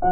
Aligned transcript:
En 0.00 0.10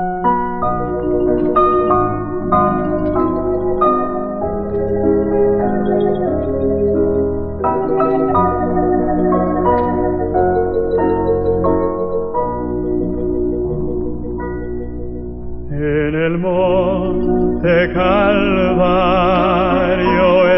el 16.15 16.39
monte 16.39 17.93
Calvario 17.95 18.59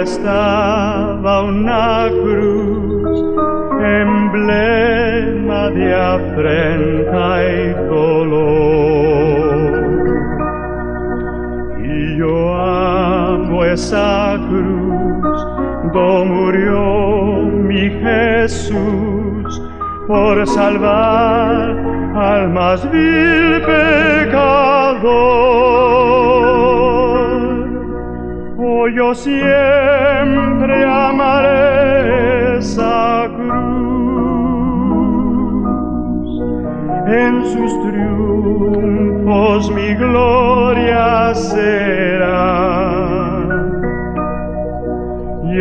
estaba 0.01 1.43
una 1.43 2.09
cruz, 2.09 3.21
emblema 3.79 5.69
de 5.71 5.95
afrenta 5.95 7.45
y 7.45 7.88
esa 13.79 14.37
cruz, 14.49 15.39
donde 15.93 16.35
murió 16.35 16.83
mi 17.69 17.85
Jesús 18.03 19.63
por 20.09 20.35
salvar 20.49 21.77
al 22.17 22.51
más 22.51 22.81
vil 22.91 23.63
pecador. 23.63 23.79
Oh, 28.59 28.89
yo 28.89 29.15
siempre 29.15 30.85
amaré 30.85 32.59
esa 32.59 33.29
cruz. 33.37 33.49
En 37.07 37.45
sus 37.53 37.71
triunfos 37.85 39.71
mi 39.71 39.95
gloria 39.95 41.33
será. 41.33 43.38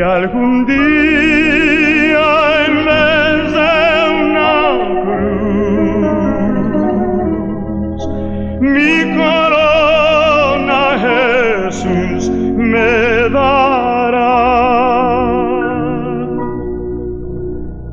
Algún 0.03 0.66
día 0.67 2.28
en 2.67 2.86
vez 2.86 3.52
de 3.52 3.73
una 4.22 4.54
cruz, 5.02 6.08
mi 8.62 8.94
corona 9.17 10.81
Jesús 11.02 12.30
me 12.30 13.30
dará. 13.30 14.38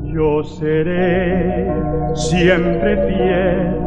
Yo 0.03 0.43
seré 0.43 1.71
siempre 2.13 2.91
fiel 3.07 3.79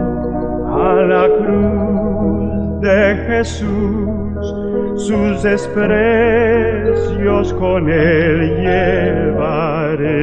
a 0.66 0.94
la 1.06 1.24
cruz 1.38 2.80
de 2.80 2.98
Jesús, 3.28 4.44
sus 4.98 5.42
desprecios 5.42 5.94
con 7.54 7.88
él 7.88 8.56
llevaré. 8.60 10.18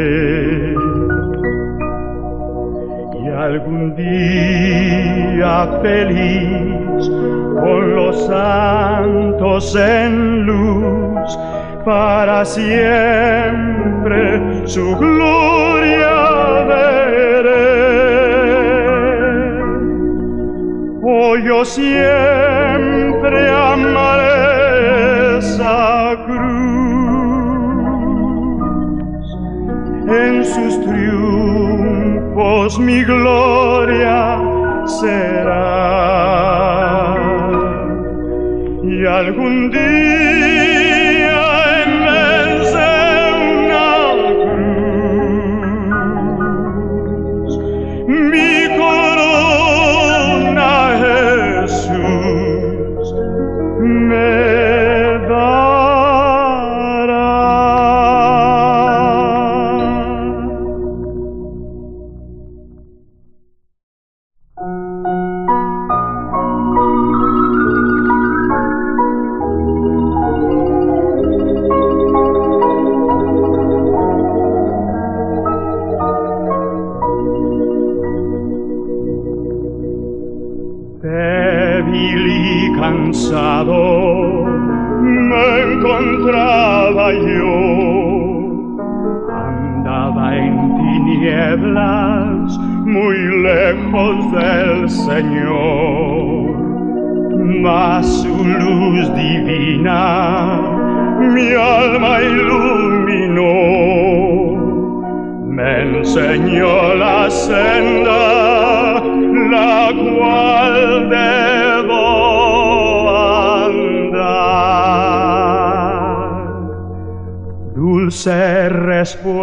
Y 3.24 3.28
algún 3.30 3.96
día 3.96 5.80
feliz 5.82 7.10
con 7.10 7.96
los 7.96 8.28
santos 8.28 9.76
en 9.76 10.46
luz, 10.46 11.40
para 11.86 12.44
siempre 12.46 13.48
su 14.66 14.96
gloria 14.98 16.66
veré. 16.68 17.16
Yo 21.46 21.64
siempre 21.64 23.50
amaré 23.50 23.95
sus 30.46 30.80
triunfos 30.82 32.80
mi 32.80 33.04
gloria 33.04 34.40
será. 34.86 35.66
Y 38.84 39.06
algún 39.06 39.72
día 39.72 40.85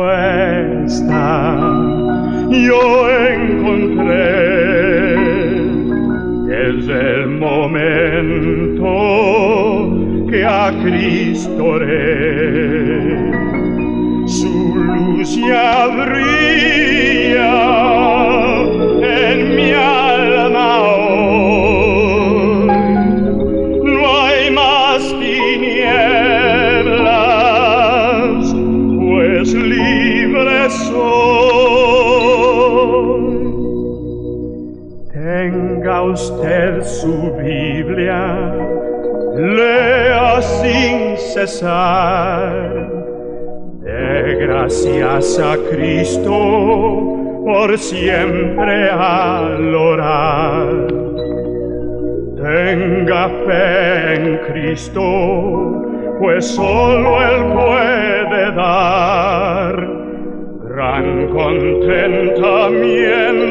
respuesta 0.02 1.56
yo 2.50 3.08
encontré. 3.28 4.42
Desde 6.46 6.98
el 7.14 7.28
momento 7.28 8.90
que 10.28 10.44
a 10.44 10.70
Cristo 10.82 11.64
oré 11.64 13.32
su 14.26 14.74
luz 14.76 15.36
ya 15.36 15.88
brilla 15.88 17.21
De 43.80 44.36
gracias 44.46 45.40
a 45.40 45.56
Cristo 45.72 46.30
por 47.44 47.76
siempre 47.76 48.88
al 48.88 49.74
orar. 49.74 50.86
Tenga 52.36 53.28
fe 53.44 54.14
en 54.14 54.38
Cristo, 54.52 55.02
pues 56.20 56.46
solo 56.46 57.20
Él 57.24 57.44
puede 57.52 58.52
dar 58.54 59.74
gran 60.68 61.26
contentamiento, 61.26 63.41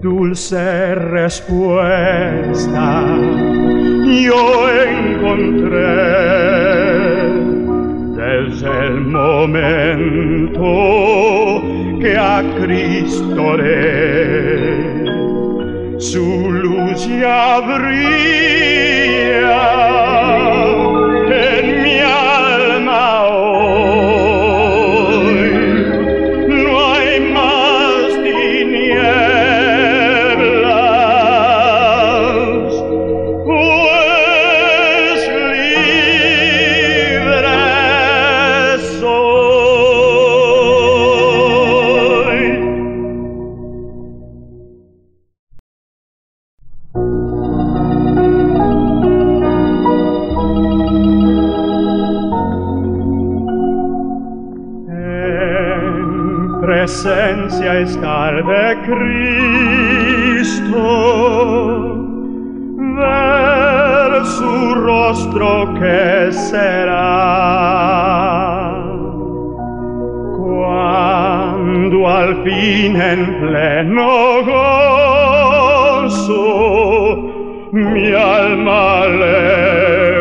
dulce 0.00 0.94
respuesta 0.94 3.02
yo 4.22 4.70
encontré 4.70 5.82
desde 8.16 8.86
el 8.86 9.00
momento 9.00 10.62
que 12.00 12.16
a 12.16 12.44
Cristo 12.60 13.56
le 13.56 14.94
su 15.98 16.50
luz 16.50 17.06
ya 17.06 17.60
brilla. 17.60 19.83
presentia 56.64 57.80
escarbe 57.80 58.78
Cristo. 58.86 60.84
Ver 62.96 64.24
su 64.24 64.74
rostro 64.74 65.72
che 65.74 66.32
será 66.32 67.24
quando 70.36 72.08
al 72.08 72.42
fin 72.44 72.96
en 72.96 73.40
pleno 73.40 74.42
gozo 74.52 76.44
mi 77.72 78.12
alma 78.12 79.06
le 79.06 80.13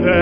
heaven. 0.00 0.21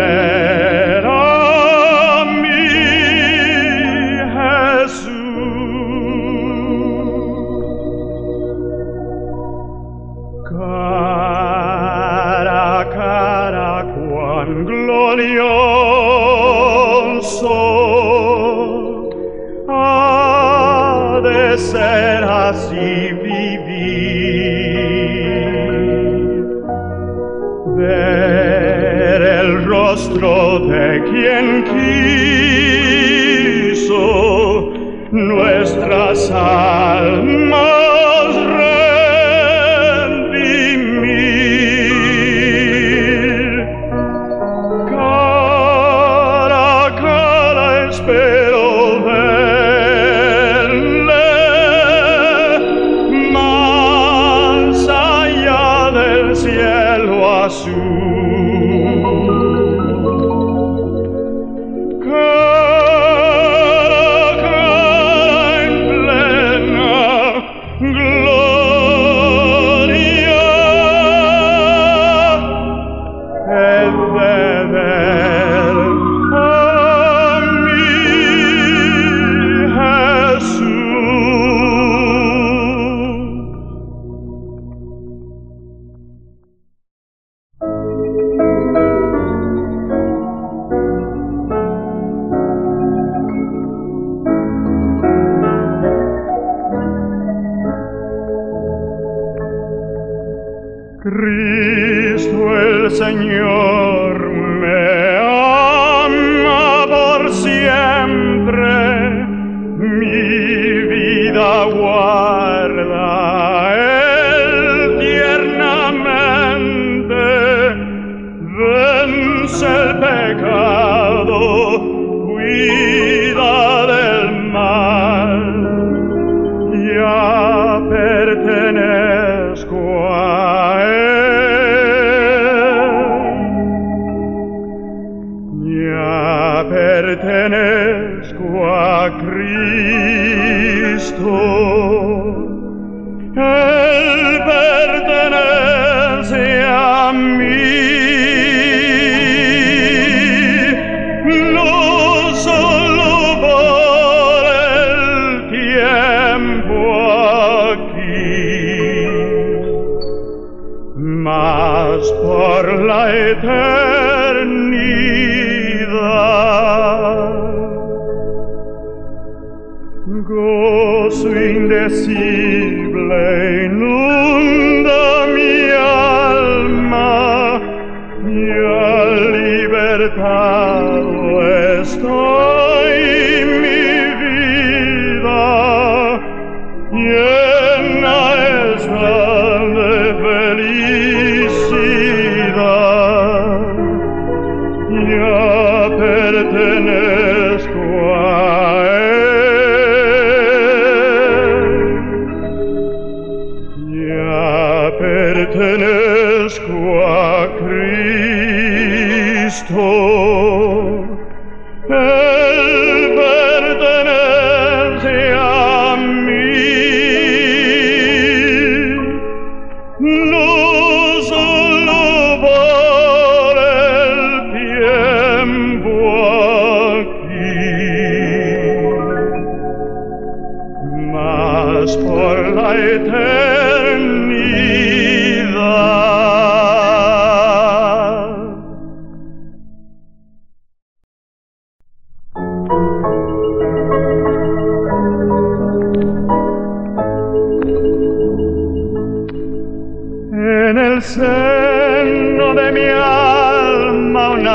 per 128.31 128.45
te 128.47 128.60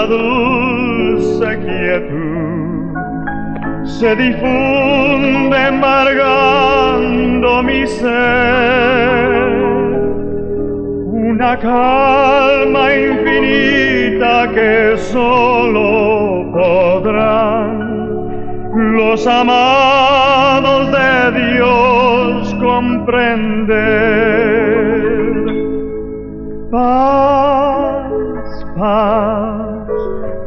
dulce 0.07 1.57
quietud 1.59 2.55
se 3.99 4.15
difunde 4.15 5.67
embargando 5.67 7.63
mi 7.63 7.87
ser. 7.87 8.15
Una 11.31 11.57
calma 11.57 12.93
infinita 12.93 14.51
que 14.53 14.97
solo 14.97 16.51
podrán 16.51 17.75
los 18.97 19.25
amados 19.27 20.91
de 20.91 21.31
Dios 21.39 22.53
comprender. 22.55 23.85
Paz, 26.71 28.65
paz, 28.77 29.64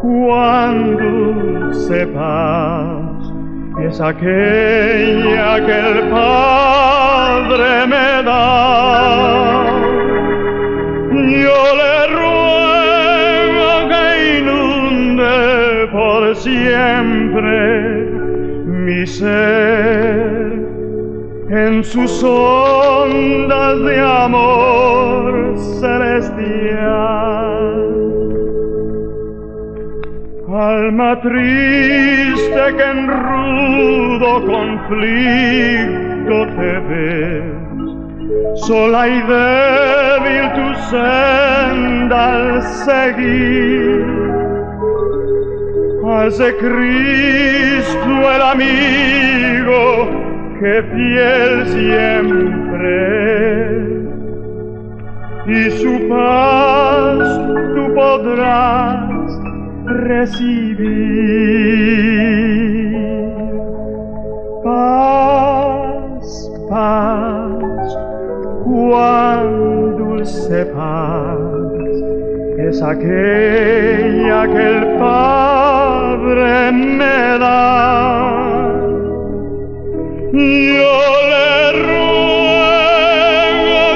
cuando 0.01 1.73
sepas 1.73 3.33
es 3.81 4.01
aquella 4.01 5.65
que 5.65 5.79
el 5.91 6.09
Padre 6.11 7.87
me 7.87 8.23
da. 8.23 9.65
Yo 11.13 11.61
le 11.81 11.97
ruego 12.19 13.71
que 13.89 14.05
inunde 14.39 15.37
por 15.93 16.37
siempre 16.37 17.57
mi 18.67 19.07
ser 19.07 20.59
en 21.51 21.85
sus 21.85 22.23
ondas 22.25 23.81
de 23.85 24.01
amor 24.01 25.57
celestial. 25.81 27.19
Alma 30.59 31.15
triste 31.21 32.63
que 32.77 32.83
en 32.83 33.07
rudo 33.07 34.45
conflicto 34.45 36.37
te 36.57 36.73
ves, 36.89 37.45
sola 38.67 39.07
y 39.07 39.21
débil 39.23 40.47
tu 40.57 40.67
senda 40.91 42.19
al 42.35 42.63
seguir. 42.85 44.03
Hace 46.05 46.49
Cristo 46.57 48.13
el 48.35 48.43
amigo 48.43 49.81
que 50.59 50.75
fiel 50.93 51.53
siempre 51.69 52.97
y 55.47 55.71
su 55.71 56.09
paz 56.09 57.19
tú 57.77 57.95
podrás 57.95 59.08
recibir. 59.99 61.59
Paz, 64.65 66.51
paz, 66.69 67.99
cuán 68.65 69.97
dulce 69.97 70.67
paz 70.67 71.39
es 72.59 72.83
aquella 72.83 74.47
que 74.53 74.63
el 74.77 74.99
Padre 74.99 76.73
me 76.73 77.39
da. 77.39 78.69
Yo 80.33 80.99
le 81.33 81.73
ruego 81.87 83.03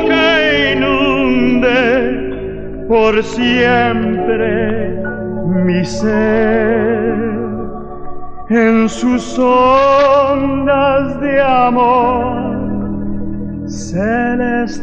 que 0.09 0.27
inunde 0.73 1.81
por 2.89 3.13
siempre 3.23 4.62
mi 5.65 5.85
ser 5.85 7.15
en 8.49 8.89
sus 8.89 9.39
ondas 9.39 11.21
de 11.21 11.41
amor 11.41 12.43
celestial. 13.69 14.83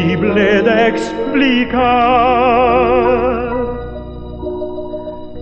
de 0.33 0.87
explicar 0.87 1.81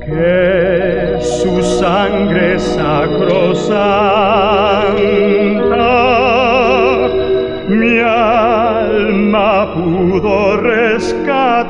que 0.04 1.20
su 1.22 1.62
sangre 1.62 2.58
sacrosanta 2.58 3.70
mi 7.68 8.00
alma 8.00 9.74
pudo 9.76 10.58
rescatar. 10.58 11.70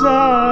quien 0.00 0.43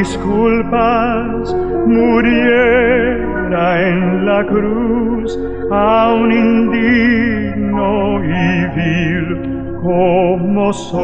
mis 0.00 0.16
culpas 0.16 1.54
muriera 1.86 3.66
en 3.88 4.24
la 4.24 4.40
cruz, 4.46 5.38
aun 5.70 6.32
indigno 6.32 7.92
y 8.24 8.66
vil 8.76 9.28
como 9.82 10.72
soy. 10.72 11.00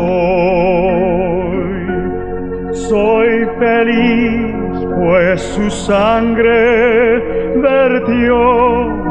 Soy 2.89 3.31
feliz, 3.59 4.75
pues 4.99 5.43
su 5.43 5.69
sangre 5.71 7.21
vertió 7.69 8.39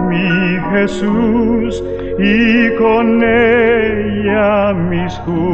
mi 0.10 0.60
Jesús 0.72 1.84
y 2.18 2.76
con 2.82 3.06
ella 3.24 4.74
mis 4.74 5.14
culpas 5.20 5.45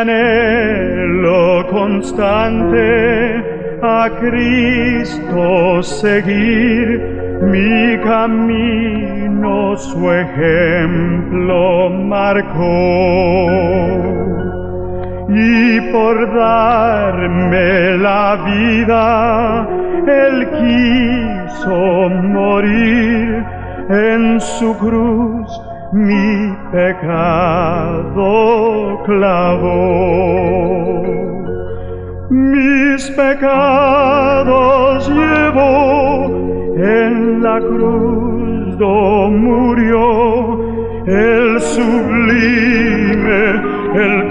anhelo 0.00 1.66
constante 1.68 3.44
a 3.82 4.10
Cristo 4.20 5.82
seguir, 5.82 7.00
mi 7.42 7.98
camino 8.02 9.76
su 9.76 10.10
ejemplo 10.10 11.90
marcó. 11.90 12.66
Y 15.28 15.80
por 15.92 16.34
darme 16.34 17.98
la 17.98 18.36
vida, 18.44 19.68
Él 20.06 20.48
quiso 20.58 22.10
morir 22.10 23.44
en 23.88 24.40
su 24.40 24.76
cruz 24.76 25.48
mi 25.92 26.54
pecado 26.72 28.32
clavó. 29.04 31.02
Mis 32.30 33.10
pecados 33.10 35.08
llevó 35.08 36.26
en 36.76 37.42
la 37.42 37.58
cruz 37.58 38.78
do 38.78 39.30
murió 39.30 40.58
el 41.06 41.60
sublime, 41.60 43.42
el 43.94 44.28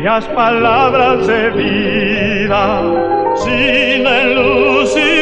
bellas 0.00 0.24
palabras 0.28 1.26
de 1.26 1.50
vida, 1.50 2.82
sin 3.36 4.04
luz 4.34 4.96
y 4.96 5.12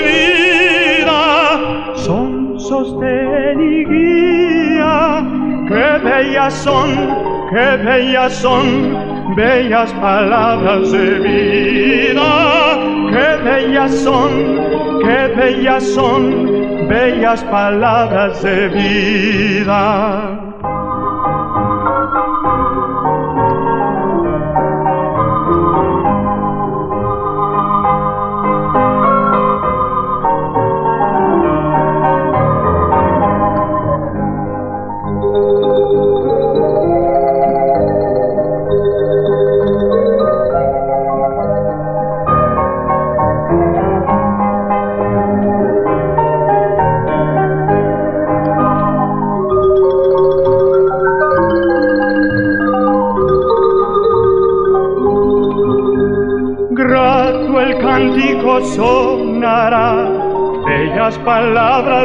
vida, 1.02 1.94
son 1.96 2.60
sostén 2.60 3.60
y 3.60 3.84
guía, 3.84 5.24
que 5.66 6.08
bellas 6.08 6.54
son, 6.54 6.90
que 7.50 7.76
bellas 7.84 8.32
son, 8.34 9.34
bellas 9.34 9.92
palabras 9.94 10.92
de 10.92 11.18
vida, 11.26 12.78
que 13.10 13.42
bellas 13.42 13.92
son, 13.98 14.30
que 15.00 15.34
bellas 15.34 15.82
son, 15.88 16.88
bellas 16.88 17.42
palabras 17.50 18.40
de 18.44 18.68
vida. 18.68 20.37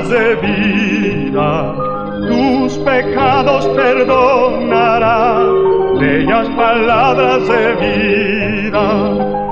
De 0.10 0.36
vida. 0.36 1.76
Tus 2.28 2.78
pecados 2.80 3.68
perdonará 3.68 5.40
bellas 6.00 6.48
palabras 6.50 7.48
de 7.48 7.66
vida. 7.84 8.88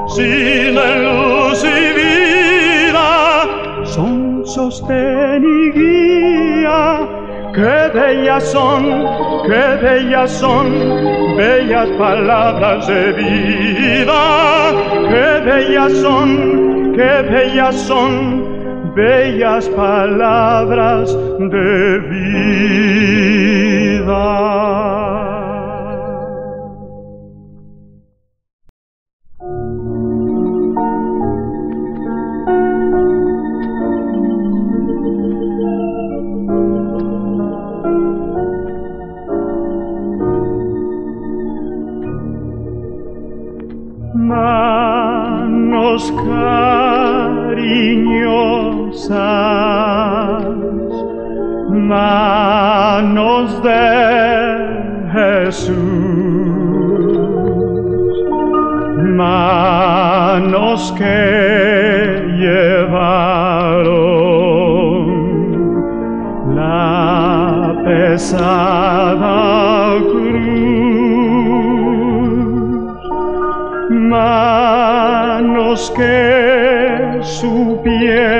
Sin 0.08 0.76
luz 0.76 1.64
y 1.64 1.94
vida 2.00 3.48
son 3.86 4.46
sostén 4.46 5.44
y. 5.46 5.72
Qué 7.54 7.92
bellas 7.94 8.44
son, 8.50 8.84
qué 9.46 9.78
bellas 9.82 10.32
son, 10.32 10.72
bellas 11.36 11.90
palabras 12.00 12.88
de 12.88 13.12
vida. 13.12 14.72
Qué 15.10 15.42
bellas 15.44 15.92
son, 15.94 16.94
qué 16.96 17.22
bellas 17.30 17.76
son, 17.76 18.51
bellas 18.96 19.68
palabras 19.70 21.16
de 21.40 22.00
vida. 24.00 24.61
Manos 59.16 60.92
que 60.98 62.24
llevaron 62.40 63.02
la 66.56 67.76
pesada 67.86 69.38
cruz, 70.12 70.32
manos 74.10 75.82
que 75.96 77.20
supieron 77.22 78.32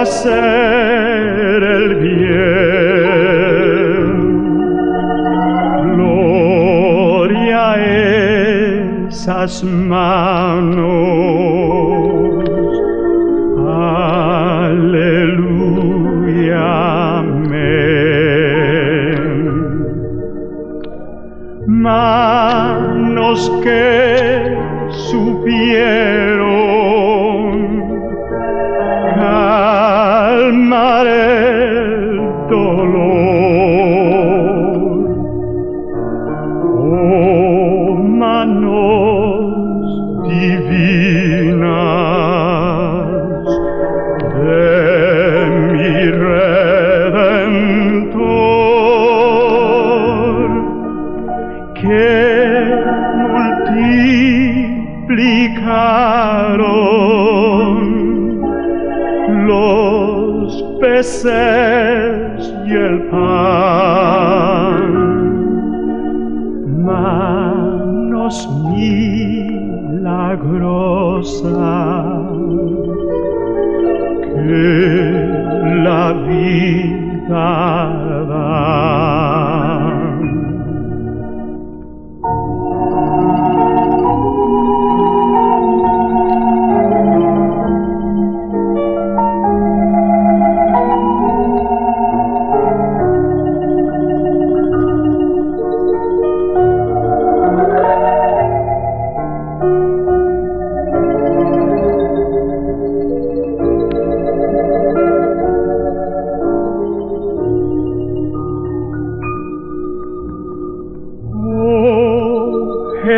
hacer 0.00 0.69
esas 9.44 9.62
manos. 9.64 10.84
Aleluya. 14.66 15.50
Amén. 17.18 17.70
Manos 21.66 23.50
que 23.62 23.99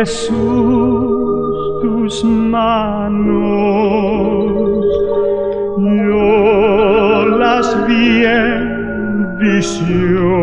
Jesús 0.05 1.79
tus 1.81 2.25
manos, 2.25 3.23
yo 5.77 7.25
las 7.39 7.87
vi 7.87 8.25
en 8.25 9.37
visión. 9.37 10.42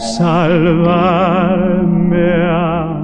salvarme. 0.00 1.90
a 2.42 2.99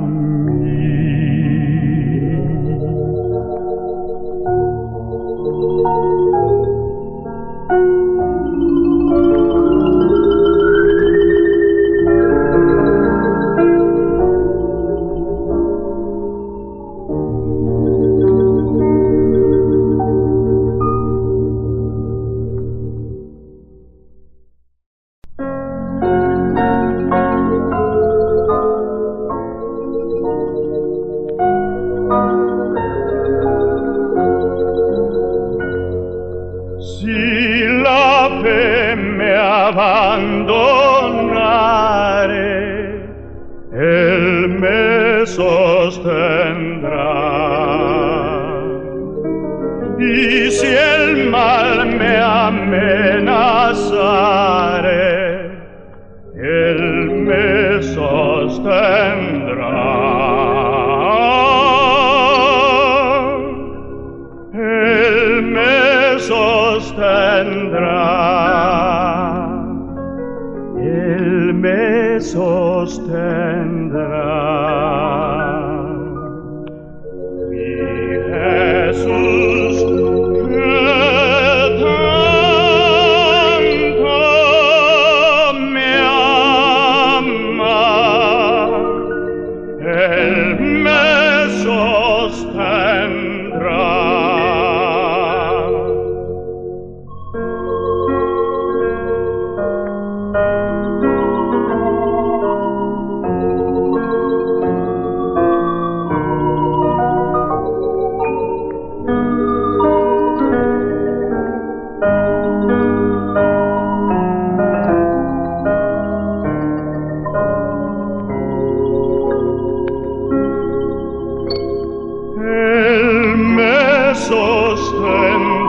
stand. 72.88 73.35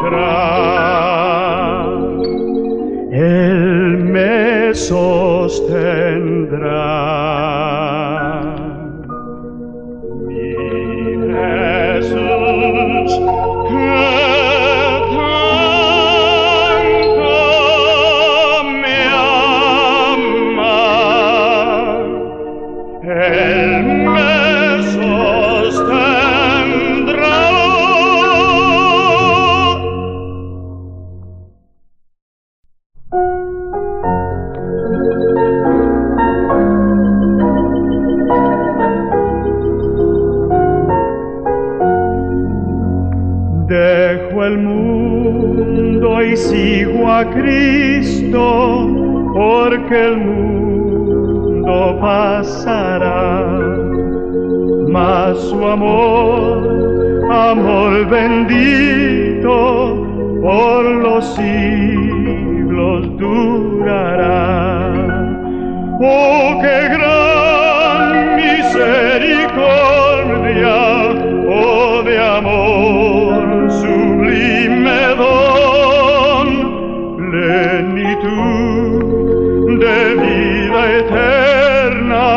saldrá, 0.10 1.88
Él 3.12 3.98
me 4.00 4.74
sostendrá. 4.74 5.88
siglos 61.38 63.04
durará. 63.18 64.92
Oh, 66.00 66.60
qué 66.62 66.80
gran 66.96 68.02
misericordia, 68.42 69.54
oh 71.50 71.96
de 72.08 72.16
amor 72.40 73.38
sublime 73.82 75.02
don, 75.22 76.50
plenitud 77.32 79.00
de 79.84 79.98
vida 80.24 80.82
eterna, 81.02 82.28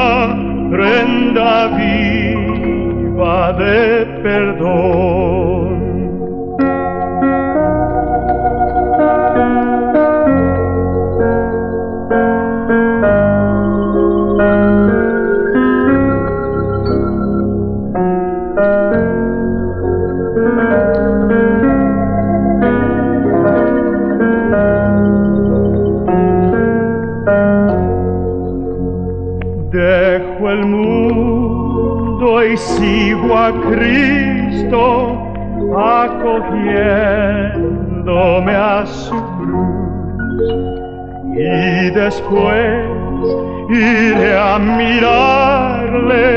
renda 0.70 1.52
viva 1.78 3.40
de 3.62 3.80
después 42.10 42.90
iré 43.68 44.36
a 44.36 44.58
mirarle 44.58 46.28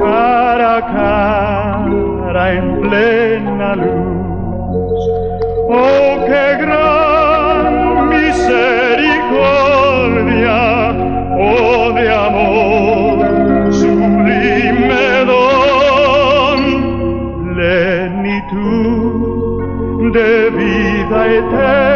cara 0.00 0.76
a 0.78 0.80
cara 0.98 2.44
en 2.58 2.66
plena 2.82 3.70
luz. 3.82 5.00
Oh, 5.68 6.08
qué 6.28 6.46
gran 6.64 7.62
misericordia, 8.14 10.60
oh 11.50 11.82
de 11.98 12.06
amor, 12.26 13.16
sublime 13.80 15.08
don, 15.30 16.60
plenitud 17.54 19.08
de 20.16 20.30
vida 20.60 21.20
eterna, 21.40 21.95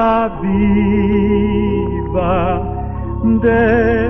prenda 0.00 0.28
viva 0.40 1.90
de. 3.42 4.09